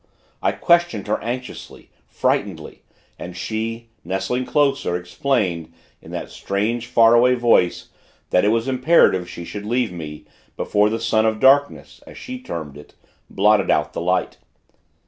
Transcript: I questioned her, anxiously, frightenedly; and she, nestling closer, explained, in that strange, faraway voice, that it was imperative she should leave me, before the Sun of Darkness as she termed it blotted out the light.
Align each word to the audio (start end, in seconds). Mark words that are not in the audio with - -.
I 0.41 0.53
questioned 0.53 1.05
her, 1.05 1.21
anxiously, 1.23 1.91
frightenedly; 2.07 2.81
and 3.19 3.37
she, 3.37 3.89
nestling 4.03 4.45
closer, 4.45 4.97
explained, 4.97 5.71
in 6.01 6.09
that 6.09 6.31
strange, 6.31 6.87
faraway 6.87 7.35
voice, 7.35 7.89
that 8.31 8.43
it 8.43 8.47
was 8.47 8.67
imperative 8.67 9.29
she 9.29 9.45
should 9.45 9.63
leave 9.67 9.91
me, 9.91 10.25
before 10.57 10.89
the 10.89 10.99
Sun 10.99 11.27
of 11.27 11.39
Darkness 11.39 12.01
as 12.07 12.17
she 12.17 12.41
termed 12.41 12.77
it 12.79 12.95
blotted 13.29 13.69
out 13.69 13.93
the 13.93 14.01
light. 14.01 14.39